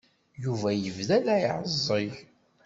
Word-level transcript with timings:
Yuba 0.43 0.69
yebda 0.73 1.17
la 1.25 1.35
iɛeẓẓeg. 1.43 2.13